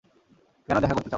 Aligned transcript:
কেন 0.69 0.77
দেখা 0.79 0.95
করতে 0.95 0.97
চাও? 0.97 1.09